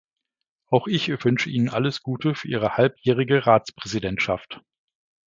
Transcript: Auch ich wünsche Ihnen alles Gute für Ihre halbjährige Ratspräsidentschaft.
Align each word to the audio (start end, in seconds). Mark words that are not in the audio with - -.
Auch 0.71 0.87
ich 0.87 1.09
wünsche 1.23 1.51
Ihnen 1.51 1.69
alles 1.69 2.01
Gute 2.01 2.33
für 2.33 2.47
Ihre 2.47 2.75
halbjährige 2.75 3.45
Ratspräsidentschaft. 3.45 4.59